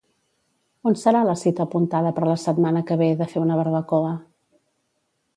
[0.91, 4.15] On serà la cita apuntada per la setmana que ve de fer una barbacoa?